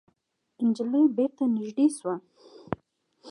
نجلۍ 0.65 1.03
بېرته 1.17 1.43
نږدې 1.55 1.87
شوه. 1.97 2.15